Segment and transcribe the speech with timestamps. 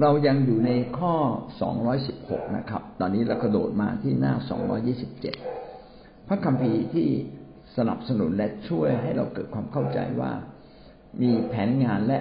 [0.00, 1.14] เรายังอยู่ในข้อ
[1.84, 4.34] 216 นะครับ ตอนนี้เรากระโดดมาที่หน้า
[5.30, 7.08] 227 พระคัมภีร์ที่
[7.76, 10.32] สนับสนุนและช่วยให้เราเกิดความเข้าใจว่า
[11.22, 12.18] มีแผนงานและ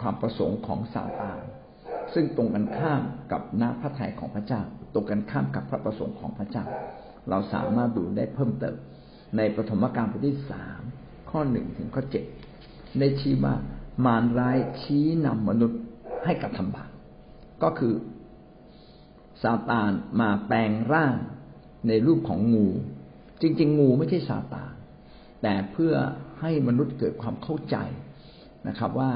[0.00, 1.40] ความประสงค์ของซาตาน
[2.14, 3.02] ซึ่งตรงกันข้าม
[3.32, 4.62] กับหน้าพระทัยของพระเจ้า
[4.94, 6.64] ตรงกันข้ามกับพระประสงค์ของพระเจ้า
[7.30, 8.76] เราสามารถดูได้เพิ่มเติม
[9.36, 10.80] ในปฐมกาลบทที่สาม
[11.30, 12.24] ข้อหนึ่งถึงข้อเจ็ด
[12.98, 13.54] ได้ชี้ว่า
[14.06, 15.80] มารร้ายชี้นำมนุษย์
[16.24, 16.90] ให้กระทำบาป
[17.62, 17.94] ก็คือ
[19.42, 19.90] ซาตาน
[20.20, 21.16] มาแปลงร่าง
[21.88, 22.66] ในรูปของงู
[23.40, 24.72] จริง ๆ งูไม่ใช่ซาตาน
[25.42, 25.94] แต่เพื่อ
[26.40, 27.76] ให้มนุษย์เกิดความเข้าใจ
[28.68, 29.10] นะครับ ว่า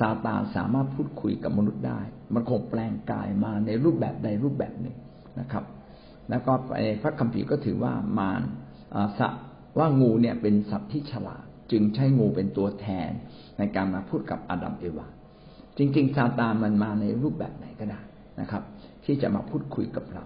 [0.00, 2.00] ซาตานสามารถพูดคุยกับมนุษย์ได้
[2.34, 4.96] มันคงแปลงกายมาในรูปแบบใดรูปแบบหนึ่ง
[5.40, 5.64] นะครับ
[6.30, 8.42] แล้วก็ในพระคัมภีร์ก็ถือว่ามาร
[9.18, 9.28] สั
[9.78, 13.10] ว่างูเนี่ยเป็นสัตว์ที่ฉลาด จึงใช้งูเป็นตัวแทน
[13.58, 15.08] ในการมาพูดกับอาดัมเอวา
[15.78, 18.00] จริงๆซาตานมันมาในรูปแบบไหนก็ได้
[18.40, 18.62] นะครับ
[19.04, 20.24] ที่จะมาพูดคุยกับเรา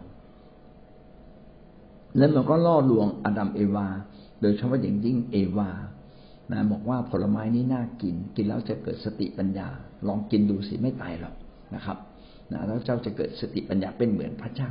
[2.17, 3.89] แล้วมันก็ล่อลวงอดัมเอวา
[4.41, 5.71] โดยเฉพาะอย่างยิ่งเอวา
[6.53, 9.69] นะบอกว่าผลไม้นี้น่ากิน กินแล้วจะเกิดสติปัญญา
[10.09, 11.35] ลองกินดูสิไม่ตายหรอก
[11.75, 11.99] นะครับ
[12.53, 14.71] นะแล้วเจ้าจะเกิดสติปัญญาเป็นเหมือนพระเจ้า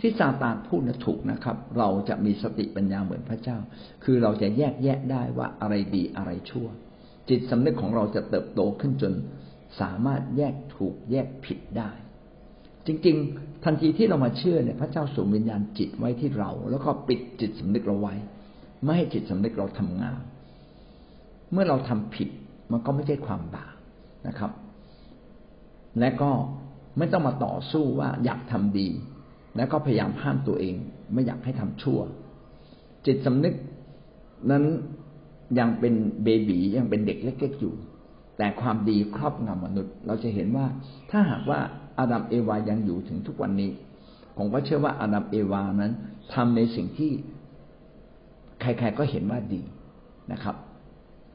[0.00, 3.58] ที่ซาตานพูดนะถูกนะครับ เราจะมีสติปัญญาเหมือนพระเจ้า
[4.04, 6.68] คือเราจะแยกแยะได้ว่าอะไรดีอะไรชั่ว
[7.28, 9.12] จิตสำนึกของเราจะเติบโตขึ้นจน
[9.80, 11.90] สามารถแยกถูกแยกผิดได้
[12.86, 18.14] จริง ๆ ทันทีที่เรามาเชื่อเนี่ยพระเจ้าส่งวิญญาณจิตไว้ที่เรา แล้วก็ปิดจิตสำนึกเราไว้
[18.84, 20.20] ไม่ให้จิตสำนึกเราทำงาน
[21.52, 22.28] เมื่อเราทำผิด
[22.72, 23.74] มันก็ไม่ใช่ความบาป
[24.28, 24.52] นะครับ
[25.98, 26.30] และก็
[26.98, 28.88] ไม่ต้องมาต่อสู้ว่าอยากทำดี
[29.56, 30.74] แล้วก็พยายามห้ามตัวเอง
[31.12, 32.00] ไม่อยากให้ทำชั่ว
[33.06, 33.54] จิตสำนึก
[34.50, 34.64] นั้น
[35.58, 37.74] ยังเป็นเบบียังเป็นเด็กเล็กๆอยู่
[38.40, 40.66] แต่ความดีครอบงำมนุษย์ เราจะเห็นว่า
[41.10, 41.60] ถ้าหากว่า
[41.98, 43.70] อาดัมเอวายังอยู่ถึงทุกวันนี้
[44.36, 45.92] ผมก็เชื่อว่าอาดัมเอวานั้น
[46.34, 47.10] ทำในสิ่งที่
[48.60, 49.60] ใครๆก็เห็นว่าดี
[50.32, 50.56] นะครับ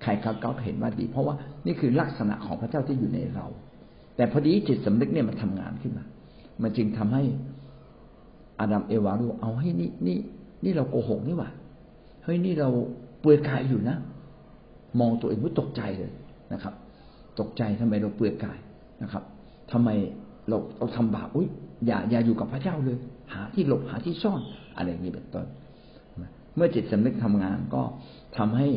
[0.01, 3.45] ใครๆก็เห็นว่าดี เพราะว่านี่คือลักษณะของพระเจ้าที่อยู่ในเรา
[4.15, 6.05] แต่พอดีจิตสำนึกเนี่ยมันทำงานขึ้นมา
[6.61, 7.23] มันจึงทำให้
[8.59, 10.17] อาดัมเอวารู้เอาให้นี่นี่
[10.63, 11.49] นี่เราโกหกนี่หว่า
[12.23, 12.69] เฮ้ยนี่เรา
[13.21, 13.97] เปลือยกายอยู่นะ
[14.99, 16.11] มองตัวเองว่าตกใจเลย
[16.53, 16.73] นะครับ
[17.39, 18.59] ตกใจทำไมเราเปลือยกาย
[19.01, 19.23] นะครับ
[19.71, 19.89] ทำไม
[20.49, 21.47] เราเราทำบาปอุ้ย
[21.85, 22.97] อย่าอย่าอยู่กับพระเจ้าเลย
[23.33, 24.41] หาที่หลบหาที่ซ่อน
[24.75, 25.45] อะไรอย่างนี้เป็นต้น
[26.55, 27.81] เมื่อจิตสำนึกทำงานก็
[28.37, 28.67] ทำให้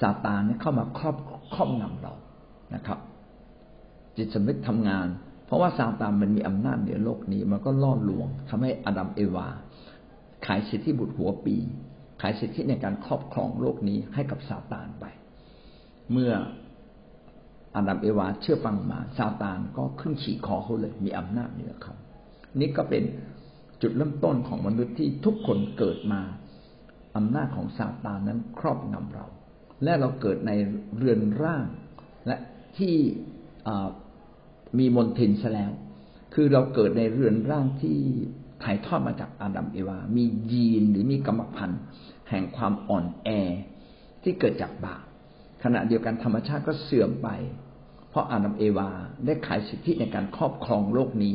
[0.00, 1.16] ซาตานเข้ามาครอบ
[1.54, 2.14] ครอบงำเรา
[2.74, 2.98] นะครับ
[4.16, 5.06] จิตสำนึกทำงาน
[5.46, 9.48] เพราะว่าซาตานมันมีอำนาจเหนือโลกนี้ มันก็ล่อลวงทำให้อดัมเอวา
[10.46, 11.56] ขายสิทธิบุตรหัวปี
[12.20, 15.04] ขายสิทธิในการครอบครองโลกนี้ให้กับซาตานไป
[16.12, 16.32] เมื่อ
[17.74, 21.94] อาดัมเอวาเชื่อฟังมาซาตานก็ขึ้นขี่คอเขาเลย มีอำนาจเหนือเขา
[22.60, 23.02] นี่ก็เป็น
[23.82, 26.20] จุดเริ่มต้นของมนุษย์ที่ทุกคนเกิดมา
[27.16, 29.26] อำนาจของซาตานนั้นครอบงำเรา
[29.84, 30.52] และเราเกิดใน
[30.96, 31.66] เรือนร่าง
[32.26, 32.36] และ
[32.78, 32.96] ที่
[34.78, 35.72] มีมนทินซะแล้ว
[36.34, 37.98] คือเราเกิดในเรือนร่างที่
[38.62, 41.82] ถ่ายทอดมาจากอาดัมเอวา มียีนหรือมีกรรมพันธุ์
[42.30, 43.28] แห่งความอ่อนแอ
[44.22, 45.02] ที่เกิดจากบาป
[45.64, 47.28] ขณะเดียวกันธรรมชาติก็เสื่อมไป
[48.10, 48.88] เพราะอาดัมเอวา
[49.26, 51.34] ได้ขายสิทธิในการครอบครองโลกนี้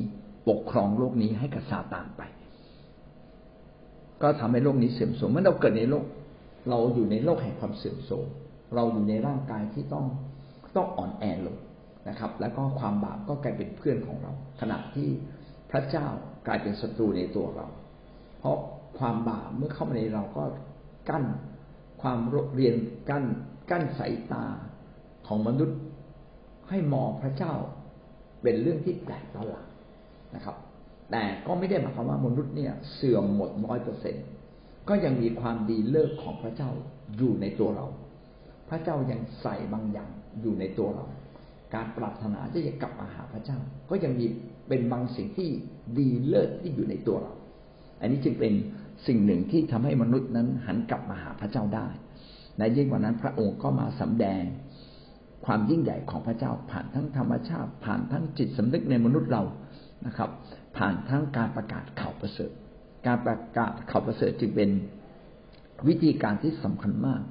[0.50, 2.22] ปกครองโลกนี้ให้กับซาตานไป
[4.22, 6.06] ก็ทำให้โลกนี้เสื่อมโทรมเมื่อเราเกิดในโลก
[6.70, 8.26] เราอยู่ในโลกแห่งความเสื่อมโทรม
[8.76, 10.06] เราอยู่ในร่างกายที่ต้อง
[10.76, 11.58] ต้องอ่อนแอลง
[12.10, 15.10] นะครับ แล้วก็ความบาปก็กลายเป็นเพื่อนของเรา ขณะที่
[15.72, 16.08] พระเจ้า
[16.48, 17.68] กลายเป็นศัตรูในตัวเรา
[18.40, 18.58] เพราะ
[19.00, 20.44] ความบาปเมื่อเข้ามาในเราก็
[21.10, 21.26] กั้น
[22.02, 22.20] ความ
[22.56, 22.76] เรียน
[23.10, 23.24] กั้น
[23.70, 24.46] กั้นสายตา
[25.28, 25.80] ของมนุษย์
[26.70, 27.54] ให้มองพระเจ้า
[28.42, 29.68] เป็นเรื่องที่แปลกประหลาด
[30.36, 30.56] นะครับ
[31.12, 34.16] แต่ก็ไม่ได้หมายความว่ามนุษย์เนี่ยเสื่อมหมดร้อยเปอร์เซ็น
[34.90, 36.70] ก็ยังมีความดีเลิศของพระเจ้า
[37.18, 37.86] อยู่ในตัวเรา
[38.70, 40.12] พระเจ้ายังใส่บางอย่าง
[40.42, 41.06] อยู่ในตัวเรา
[41.74, 43.58] การปรารถนาที่จะกลับมาหาพระเจ้า
[43.90, 44.26] ก็ยังมี
[44.68, 45.50] เป็นบางสิ่งที่
[45.98, 47.34] ดีเลิศที่อยู่ในตัวเรา
[48.02, 48.54] อันนี้จึงเป็น
[49.08, 51.88] สิ่งหนึ่งที่ทำให้มนุษย์นั้นหันกลับมาหาพระเจ้าได้
[52.58, 54.44] และยิ่งกว่านั้นพระองค์ก็มาสำแดง
[55.46, 59.44] ความยิ่งใหญ่ของพระเจ้าผ่านทั้งธรรมชาติ ผ่านทั้งจิตสำนึกในมนุษย์เรา
[60.06, 60.30] นะครับ
[60.78, 62.52] ผ่านทั้งการประกาศข่าวประเสริฐ
[63.08, 64.70] การประกาศข่าวประเสริฐจึงเป็น
[65.88, 67.22] วิธีการที่สำคัญมาก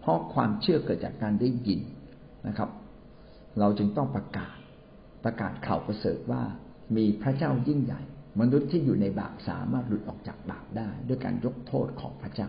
[0.00, 1.80] เพราะความเชื่อเกิดจากการได้ยิน
[2.48, 2.70] นะครับ
[3.58, 4.56] เราจึงต้องประกาศ
[5.24, 6.42] ประกาศข่าวประเสริฐว่า
[6.96, 8.02] มีพระเจ้ายิ่งใหญ่
[8.40, 12.48] มนุษย์ที่อยู่ในบาปสามารถหลุดออกจากบาปได้ ด้วยการยกโทษของพระเจ้า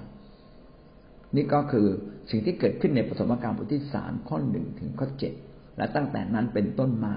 [1.35, 1.87] นี่ก็คือ
[2.29, 5.33] สิ่งที่เกิดขึ้นในปฐมกาลบทที่สามข้อหนึ่งถึงข้อเจ็ด
[5.77, 7.15] และตั้งแต่นั้นเป็นต้นมา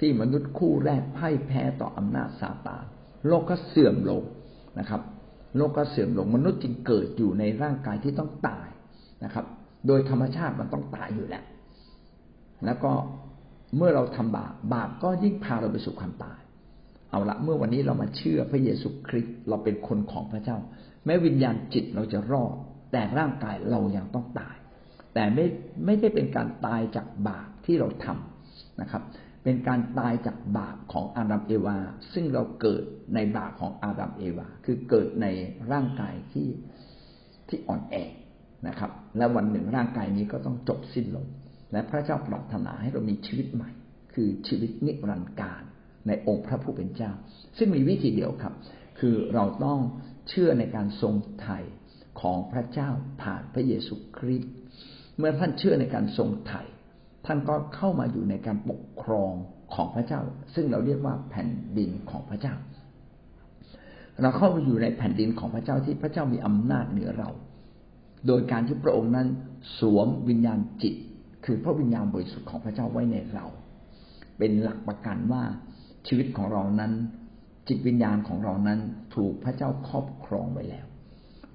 [0.00, 2.84] ที่มนุษย์คู่แรกพ่ายแพ้ต่ออำนาจซาตาน
[3.28, 4.22] โลกก็เสื่อมลง
[4.78, 5.02] นะครับ
[5.56, 8.68] โลกก็เสื่อมลงมนุษย์จึงเกิดอยู่ในร่างกายที่ต้องตาย
[9.24, 9.46] นะครับ
[9.86, 11.44] โดยธรรมชาติมันต้องตายอยู่แล้ว
[12.64, 12.92] แล้วก็
[13.76, 16.40] เมื่อเราทำบาปบาปก็ยิ่งพาเราไปสู่ความตาย
[17.10, 20.58] เอาละเมื่อวันนี้เรามาเชื่อพระเยซูคริสต์เราเป็นคนของพระเจ้า
[21.04, 22.54] แม้วิญญาณจิตเราจะรอด
[22.92, 24.56] แต่ร่างกายเรายังต้องตาย
[25.14, 25.46] แต่ไม่
[25.84, 29.02] ไม่ได้เป็นการตายจากบาปที่เราทำนะครับ
[29.44, 31.78] เป็นการตายจากบาปของอาดัมเอวา
[32.12, 32.82] ซึ่งเราเกิด
[33.14, 35.26] ในบาปของอาดัมเอวา คือเกิดใน
[35.72, 36.48] ร่างกายที่
[37.48, 37.96] ที่อ่อนแอ
[38.68, 41.26] นะครับ และวันหนึ่งร่างกายนี้ก็ต้องจบสิ้นลง
[41.72, 43.70] และพระเจ้าปรารถนาให้เรามีชีวิตใหม่
[44.14, 45.62] คือชีวิตนิรันดร์การ
[46.06, 47.12] ในองค์พระผู้เป็นเจ้า
[47.58, 48.54] ซึ่งมีวิธีเดียวครับ
[49.00, 49.80] คือเราต้อง
[50.28, 51.58] เชื่อในการทรงไถ่
[52.20, 52.90] ของพระเจ้า
[53.22, 54.52] ผ่านพระเยซูคริสต์
[55.18, 56.62] เมื่อท่านเชื่อในการทรงไถ่
[57.26, 59.32] ท่านก็เข้ามาอยู่ในการปกครอง
[59.74, 60.20] ของพระเจ้า
[60.54, 62.54] ซึ่งเราเรียกว่าแผ่นดินของพระเจ้า
[64.22, 67.30] เราเข้ามาอยู่ในแผ่นดินของพระเจ้าที่พระเจ้ามีอำนาจเหนือเรา
[68.26, 69.28] โดยการที่พระองค์นั้น
[69.78, 70.94] สวมวิญญาณจิต
[71.44, 73.46] คือพระวิญญาณบริสุทธิ์ของพระเจ้าไว้ในเรา
[74.38, 75.42] เป็นหลักประกันว่า
[76.06, 76.92] ชีวิตของเรานั้น
[77.68, 78.80] จิตวิญญาณของเรานั้น
[79.14, 80.86] ถูกพระเจ้าครอบครองไว้แล้ว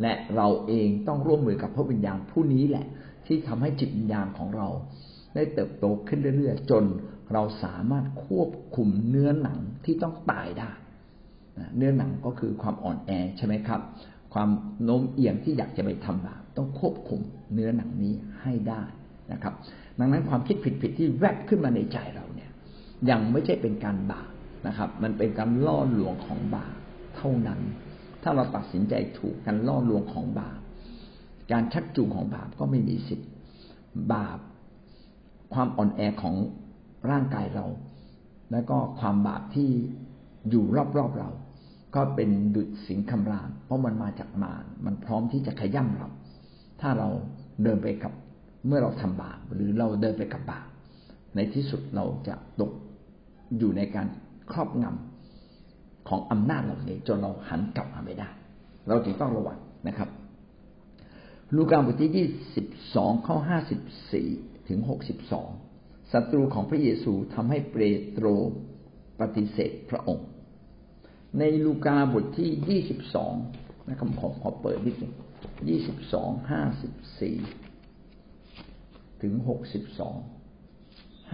[0.01, 2.85] และเราเองต้องร่วมมือกับพระวิญญาณผู้นี้แหละ
[3.25, 4.67] ที่ทำให้จิตวิญญาณของเรา
[5.35, 6.83] ได้เติบโตขึ้นเรื่อยๆ จน
[7.33, 10.71] เราสามารถควบคุมเนื้อหนังที่ต้องตายได้
[11.77, 13.81] เนื้อหนังก็คือความอ่อนแอใช่ไหมครับ
[14.33, 14.49] ความ
[14.83, 17.21] โน้มเอียงที่อยากจะไปทำบาปต้องควบคุม
[17.53, 18.83] เนื้อหนังนี้ให้ได้
[19.31, 19.53] นะครับ
[20.00, 22.51] ดังนั้นความคิดผิดๆที่แวบขึ้นมาในใจเราเนี่ย
[23.09, 24.29] ยังไม่ใช่เป็นการบาป
[24.67, 26.75] นะครับ มันเป็นการล่อลวงของบาป
[27.15, 27.59] เท่านั้น
[28.23, 30.59] ถ้าเราตัดสินใจถูกการล่อลวงของบาป
[31.51, 33.29] การชักจูงของบาปก็ไม่มีสิทธิ์
[34.13, 34.39] บาป
[35.53, 36.35] ความอ่อนแอของ
[37.09, 37.65] ร่างกายเรา
[38.51, 39.69] แล้วก็ความบาปที่
[40.49, 40.65] อยู่
[40.97, 41.29] รอบๆเรา
[41.95, 46.09] ก็เป็นดุจสิงคำราม เพราะมันมาจากมารมันพร้อมที่จะขย่ำเรา
[46.81, 47.09] ถ้าเรา
[47.63, 48.13] เดินไปกับ
[48.67, 50.67] เมื่อเราทำบาปหรือเราเดินไปกับบาป
[51.35, 52.71] ในที่สุดเราจะตก
[53.57, 54.07] อยู่ในการ
[54.51, 55.16] ครอบงำ
[56.07, 58.30] ของอำนาจเหล่านี้จนเราหันกลับมาไม่ได้
[58.88, 59.57] เราจึงต้องระวัง
[59.88, 60.09] นะครับ
[61.56, 63.81] ลูกาบทที่ยี่สิบสองข้อห้าสิบ
[64.13, 64.30] สี่
[64.69, 65.50] ถึงหกสิบสอง
[66.12, 67.75] ศัตรูของพระเยซูทำให้เป
[68.09, 68.27] โตร
[69.19, 70.27] ปฏิเสธพระองค์
[71.39, 73.33] ในลูกาบทที่ยี่สิบสอง
[73.89, 75.13] นะครับขอขอเปิดนิดนึง
[75.69, 77.38] ยี่สิบสองห้าสิบสี่
[79.21, 80.15] ถึงหกสิบสอง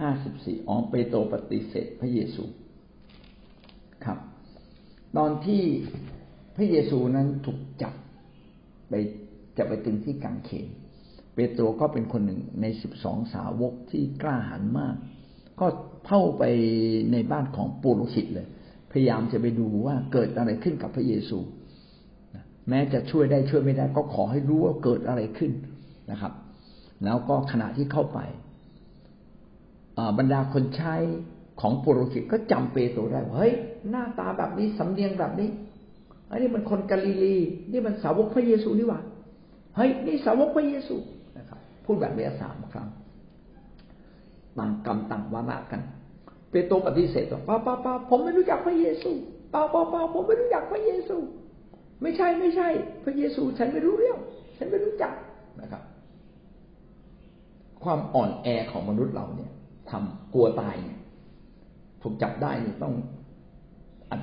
[0.00, 2.44] ห้าสิบสี่อ๋อเปโตรปฏิเสธพระเยซู
[4.04, 4.18] ครับ
[5.16, 5.62] ตอนที่
[6.56, 7.94] พระเยซูนั้นถูกจับ
[8.88, 8.94] ไป
[9.56, 10.68] จะไปตึงที่กังเขน
[11.34, 14.94] เปโตรก็เป็นคนหนึ่งในสิบสองสาวกที่กล้าหาญมาก
[15.60, 15.66] ก็
[16.08, 16.42] เข้าไป
[17.12, 18.46] ในบ้านของปุโรหิตเลย
[18.92, 21.38] พยายามจะไปดูว่าเกิดอะไรขึ้นกับพระเยซู
[22.68, 25.52] แม้จะช่วยได้ช่วยไม่ได้ ก็ขอให้รู้ว่าเกิดอะไรขึ้น
[26.10, 26.32] นะครับ
[27.04, 28.18] แล้วก็ขณะที่เข้าไป
[30.18, 30.94] บรรดาคนใช้
[31.60, 33.54] ของปุโรหิตก็จำเปโตรได้ว่าเฮ้ย
[33.90, 35.48] หน้าตาแบบนี้ สำเนียงแบบนี้
[36.30, 37.36] อันนี้มันคนกาลิลี
[37.72, 39.00] นี่มันสาวกพระเยซูนี่หว่า
[39.76, 40.96] เฮ้ยนี่สาวกพระเยซู
[41.38, 42.88] นะครับ พูดแบบนี้สามครั้ง
[44.58, 45.80] ต่างกรรมต่างวาระกัน
[46.50, 49.10] เปโตรปฏิเสธว่าเปล่าเปล่าเปล่าผมไม่รู้จักพระเยซู
[49.50, 51.16] เปล่าเปล่าเปล่าผมไม่รู้จักพระเยซู
[52.02, 52.68] ไม่ใช่ไม่ใช่
[53.04, 54.18] พระเยซู ฉันไม่รู้เรื่อง
[54.58, 55.12] ฉันไม่รู้จัก
[55.60, 55.82] นะครับ
[57.84, 59.50] ความอ่อนแอของมนุษย์เราเนี่ย
[59.90, 60.98] ทำกลัวตายเนี่ย
[62.02, 62.94] ถูกจับได้เนี่ยต้อง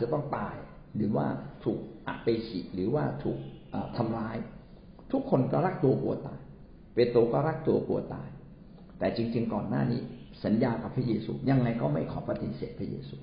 [0.01, 0.55] จะต้องตาย
[0.95, 1.25] หรือว่า
[1.63, 3.37] ถูกอัเปชิหรือว่าถูก
[3.97, 4.37] ทำร้าย
[5.11, 6.39] ทุกคนก็รักตัวกลัวตาย
[6.93, 8.27] เปโตรก็รักตัวกลัวตาย
[8.99, 10.01] แต่จริง ๆ ก่อนหน้านี้
[10.43, 13.15] สัญญากับพระเยซูยังไงก็ไม่ขอปฏิเสธพระเยซู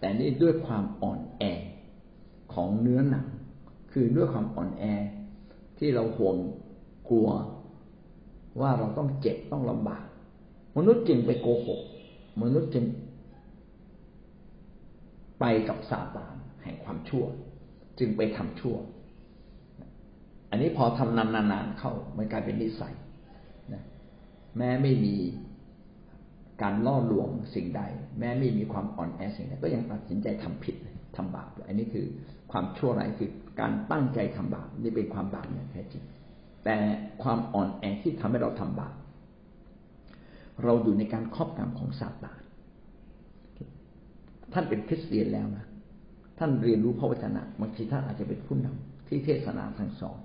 [0.00, 1.44] แต่นี่ด้วยความอ่อนแอ
[2.54, 3.26] ของเนื้อหนัง
[3.92, 4.84] คือด้วยความอ่อนแอ
[5.78, 6.36] ที่เราห่วง
[7.10, 7.28] กลัว
[8.60, 10.04] ว่าเราต้องเจ็บต้องลำบาก
[10.76, 11.80] มนุษย์จึงไปโกหก
[12.42, 12.84] มนุษย์จึง
[15.40, 17.24] ไปกับซาตานแห่งความชั่ว
[17.98, 18.76] จึงไปทำชั่ว
[20.50, 22.94] อันนี้พอทำนานๆเข้ามันกลายเป็นนิสัย
[23.72, 23.82] นะ
[24.56, 25.16] แม้ไม่มี
[26.62, 27.82] การล่อลวงสิ่งใด
[28.18, 30.76] แม้ไม่มีความอ่อนแอสิ่งใดก็ยังตัดสินใจทำผิด
[31.16, 32.06] ทำบาปอันนี้คือ
[32.52, 33.30] ความชั่วร้ายคือ
[33.60, 36.04] การตั้งใจทำบาปนี่เป็นความบาปอย่างแท้จริง
[36.64, 36.76] แต่
[37.22, 38.94] ความอ่อนแอที่ทำให้เราทำบาป
[40.64, 42.40] เราอยู่ในการครอบงำของซาตาน
[44.52, 45.66] ท่านเป็นคริสเตียนแล้วนะ
[46.38, 50.18] ท่านเรียนรู้พระวจนะบางทีท่านอาจจะเป็นผู้นำที่เทศนาทางสอน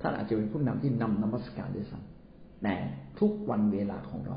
[0.00, 2.74] ท่านอาจจะเป็นผู้นำที่นำนมัสการด้วยซ้ำแต่
[3.20, 4.36] ทุกวันเวลาของเรา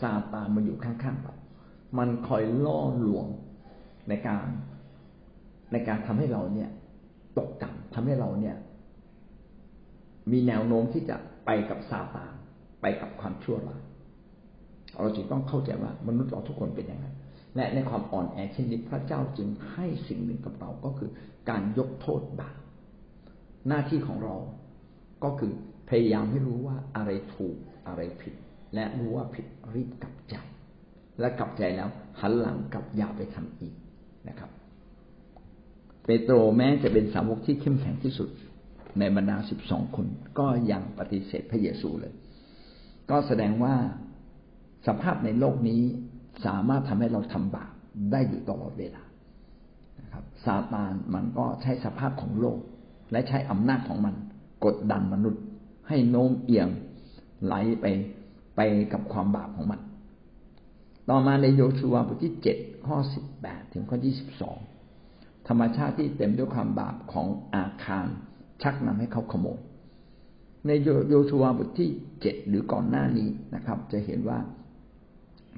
[0.00, 1.34] ซาตานมาอยู่ข้างๆเรา
[1.98, 3.26] มันคอยล่อลวง
[4.08, 4.46] ในการ
[5.72, 6.70] ในการทำให้เราเนี่ย
[7.38, 8.56] ตกต่ำทำให้เราเนี่ย
[10.32, 12.32] มีแนวโน้มที่จะไปกับซาตาน
[12.82, 13.82] ไปกับความชั่วร้าย
[15.00, 17.06] เราจึงต้องเข้าใจว่ามนุษย์เราทุกคนเป็นอย่างไร
[17.56, 21.10] และในความอ่อนแอเช่นนี้พระเจ้าจึงให้สิ่งหนึ่งกับเราก็คือ
[21.50, 22.56] การยกโทษบาป
[23.68, 24.34] หน้าที่ของเรา
[25.24, 25.52] ก็คือ
[25.88, 27.56] พยายามให้รู้ว่าอะไรถูก
[27.86, 28.34] อะไรผิด
[28.74, 30.34] และรู้ว่าผิดรีบกลับใจ
[31.20, 31.88] และกลับใจแล้ว
[32.20, 33.74] หันหลังกลับอย่าไปทำอีก
[34.28, 34.50] นะครับ
[36.04, 38.28] เปโตรแม้จะเป็นสาวกที่เข้มแข็งที่สุด
[38.98, 40.06] ในบรรดาสิบสองคน
[40.38, 42.12] ก็ยังปฏิเสธพระเยซูเลย
[43.10, 43.74] ก็แสดงว่า
[44.86, 45.82] สภาพในโลกนี้
[46.46, 47.72] สามารถทำให้เราทำบาป
[48.12, 49.02] ได้อยู่ตลอดเวลา
[50.00, 52.58] นะครับซาตานมันก็ใช้สภาพของโลก
[53.12, 54.14] และใช้อำนาจของมัน
[54.64, 55.42] กดดันมนุษย์
[55.88, 56.68] ให้โน้มเอียง
[57.44, 57.86] ไหลไป
[58.56, 58.60] ไป
[58.92, 59.80] กับความบาปของมัน
[61.08, 64.56] ต่อมาในโยชูวาบทที่เจ็ดข้อสิบแปดถึงข้อยี่สิบสอง
[65.48, 68.06] ธรรมชาติที่เต็มด้วยความบาปของอาคาร
[68.62, 69.58] ชักนำให้เขาขโมย
[70.66, 70.70] ใน
[71.10, 71.88] โยชูวาบทที่
[72.20, 74.38] เจ็ดหรือก่อนหน้านี้นะครับ จะเห็นว่า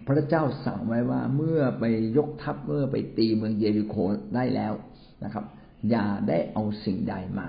[0.07, 1.85] พระเจ้าสั่งไว้ว่าเมื่อไป
[2.17, 3.95] ยกทัพเมื่อไปตีเมืองเยริโค
[4.35, 4.73] ได้แล้ว
[5.25, 5.45] นะครับ
[5.91, 7.49] อย่าได้เอาสิ่งใดมา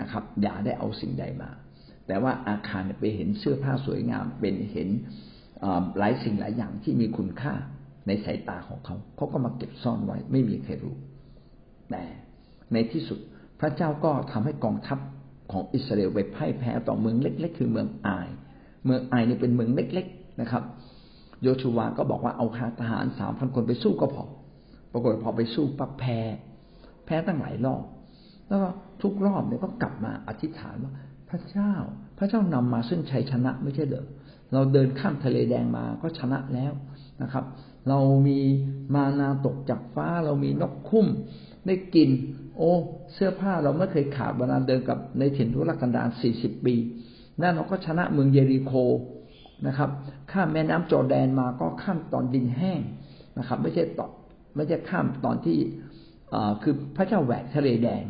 [0.00, 1.50] นะครับ อย่าได้เอาสิ่งใดมา
[2.06, 4.88] แต่ว่าอาคารไปเห็นเสื้อผ้าสวยงามเป็นเห็น
[5.98, 7.54] หลายสิ่งหลายอย่างที่มีคุณค่า
[8.06, 10.96] ในสายตาของเขาเขาก็มาเก็บซ่อนไว้ ไม่มีใครรู้
[11.90, 12.02] แต่
[12.72, 13.18] ในที่สุด
[13.60, 14.98] พระเจ้าก็ทำให้กองทัพ
[15.52, 18.28] ของอิสราเอลไปพ่ายแพ้ต่อเมืองเล็ก ๆ คือเมืองอาย
[18.84, 20.62] เมืองอายนี่เป็นเมืองเล็ก ๆ นะครับ
[21.42, 22.46] โยชูวาก็บอกว่าเอา
[22.80, 24.24] ทหารสามพันคนไปสู้ก็พอ
[24.92, 26.18] ปรากฏพอไปสู้ปั๊บแพ้
[27.06, 27.82] แพ้ตั้งหลายรอบ
[28.48, 28.68] แล้วก็
[29.02, 30.92] ทุกรอบเนี่ยก็กลับมาอธิษฐานว่า
[31.30, 31.72] พระเจ้า
[32.18, 34.06] พระเจ้านำมาซึ่งชัยชนะไม่ใช่เหรอ
[34.52, 36.72] เราเดินข้ามทะเลแดงมาก็ชนะแล้ว
[37.22, 37.44] นะครับ
[37.88, 38.40] เรามี
[38.94, 41.06] มานาตกจากฟ้า เรามีนกคุ้ม
[41.66, 42.10] ได้กิน
[42.56, 42.72] โอ้
[43.12, 46.74] เสื้อผ้าเราไม่เคยขาดเวลาเดินกับในถิ่นทุรกันดารสี่สิบปี
[47.40, 48.72] นั่นเราก็ชนะเมืองเยริโค
[49.66, 49.90] นะครับ
[50.32, 52.80] ข้ามแม่น้ำจอแดนมาก็ข้ามตอนดินแห้ง
[53.38, 54.08] นะครับ ไม่ใช่ต่อ
[54.56, 55.58] ไม่ใช่ข้ามตอนที่
[56.62, 58.04] คือพระเจ้าแหวกทะเลแดง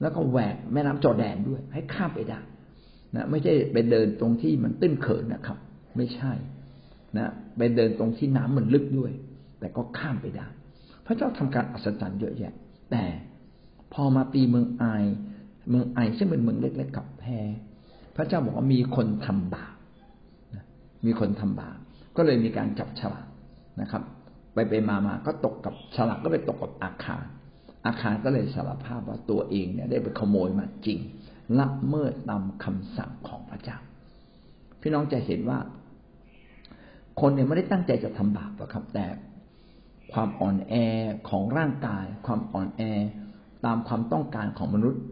[0.00, 2.40] แล้วก็แหวกแม่น้ำจอแดนด้วย ให้ข้ามไปได้
[3.16, 5.58] นะไม่ใช่ไปเดินตรงที่มันตื้นเขินนะครับ
[5.96, 6.32] ไม่ใช่
[7.16, 9.12] นะไปเดินตรงที่น้ำมันลึกด้วย
[9.60, 10.46] แต่ก็ข้ามไปได้
[11.06, 12.52] พระเจ้าทำการอัศจรรย์เยอะแยะ
[12.90, 13.04] แต่
[13.92, 14.84] พอมาตีเมืองไอ
[15.70, 17.48] เมืองไอซึ่งเป็นเมืองเล็กๆกับแพร
[18.16, 19.73] พระเจ้าบอกว่ามีคนทำบาป
[21.06, 21.78] มีคนทำบาป
[22.16, 23.26] ก็เลยมีการจับฉลาก
[23.80, 24.02] นะครับ
[24.54, 27.24] ไปไปมามาก็ตกกับฉลากก็ไปตกกับอาคาร
[27.86, 30.98] อาคารก็เลยสารภาพว่าตัวเองเนี่ยได้ไปขโมยมาจริง
[31.58, 33.78] ละเมิดตามคำสั่งของพระเจ้า
[34.80, 35.58] พี่น้องจะเห็นว่า
[37.20, 39.06] คนเนี่ยไม่ได้ตั้งใจจะทำบาปหรอกครับ แต่
[40.12, 40.74] ความอ่อนแอ
[41.28, 42.82] ของร่างกาย ความอ่อนแอ
[43.64, 45.02] ตามความต้องการของมนุษย์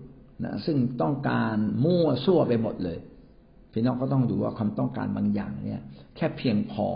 [0.45, 2.99] นะซึ่งต้องการมั่วซั่วไปหมดเลย
[3.73, 5.81] พี่น้องก็ต้องดูว่าความต้องการบางอย่างเนี่ย
[6.17, 6.87] แค่เพียงพอ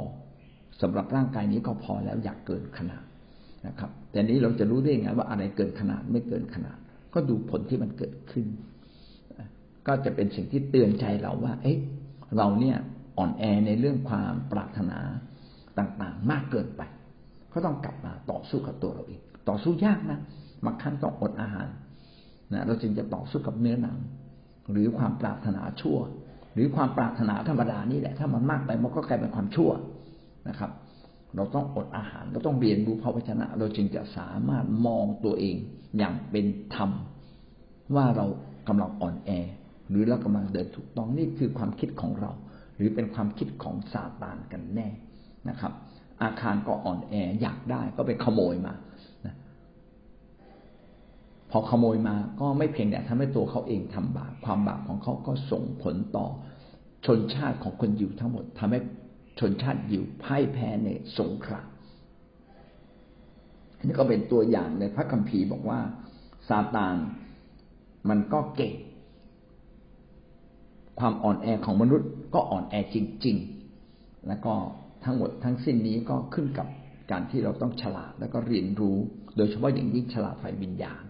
[0.82, 3.04] สำหรับร่างกายนี้ก็พอแล้วอยากเกินขนาด
[3.66, 6.78] นะครับ แต่นี้เราจะรู้ได้ยังไงว่าอะไรเกินขนาดไม่เกินขนาด
[7.14, 8.46] ก็ดูผลที่มันเกิดขึ้น
[9.86, 11.78] ก็จะเป็นสิ่งที่เตือนใจเราว่า เอ๊ะ
[12.36, 12.76] เราเนี่ย
[13.18, 14.98] อ่อนแอในเรื่องความปรารถนา
[15.78, 16.82] ต่างๆ มากเกินไป
[17.52, 20.18] ก็ต้องกลับมาต่อสู้กับตัวเราเอง ต่อสู้ยากนะ
[20.64, 21.68] บางครั้งต้องอดอาหาร
[22.52, 23.98] นะเราจึงจะต่อสู้กับเนื้อหนัง
[24.70, 25.98] หรือความปรารถนาชั่ว
[26.56, 29.70] หรือความปรารถนาธรรมดานี่แหละ ถ้ามันมากไปมันก็กลายเป็นความชั่ว
[30.48, 30.70] นะครับ
[31.36, 35.56] เราต้องอดอาหารเราต้องเรียนรู้พระวจนะ เราจึงจะสามารถมองตัวเอง
[35.98, 36.90] อย่างเป็นธรรม
[37.94, 38.26] ว่าเรา
[38.68, 39.30] กำลังอ่อนแอ
[39.90, 42.32] หรือเรากำลังเดินถูกต้องนี่คือความคิดของเรา
[42.76, 44.88] หรือเป็นความคิดของซาตานกันแน่
[45.48, 45.72] นะครับ
[46.22, 48.74] อาคารก็อ่อนแออยากได้ก็ไปขโมยมา
[51.56, 56.26] อขโมยมาก็ไม่เพียงแต่ทำให้ตัวเขาเองทำบาปความบาปของเขาก็ส่งผลต่อ
[57.06, 58.78] ชนชาติของคนยิวทั้งหมดทำให้
[59.38, 61.68] ชนชาติยิวพ่ายแพ้ในสงคราม
[63.78, 65.80] อันนี้ก็เป็นตัวอย่างในพระคัมภีร์บอกว่า
[66.48, 66.96] ซาตาน
[68.08, 68.74] มันก็เก่ง
[71.00, 72.96] ความอ่อนแอของมนุษย์ก็อ่อนแอจ
[73.26, 73.36] ริง
[73.82, 74.54] ๆ แล้วก็
[75.04, 76.66] ทั้งหมดทั้งสิ้นนี้ก็ขึ้นกับ
[77.10, 78.96] การที่เราต้องฉลาดแล้วก็เรียนรู้
[79.36, 81.02] โดยเฉพาะอย่างยิ่งฉลาดฝ่ายวิญญาณ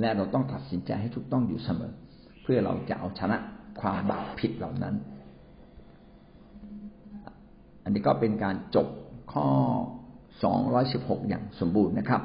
[0.00, 1.92] และเราต้องตัดสินใจให้ถูกต้องอยู่เสมอ
[2.42, 3.36] เพื่อเราจะเอาชนะ
[3.80, 4.94] ความบาปผิดเหล่านั้น
[7.84, 8.88] อันนี้ก็เป็นการจบ
[9.32, 9.48] ข้อ
[10.58, 12.22] 216 อย่างสมบูรณ์นะครับ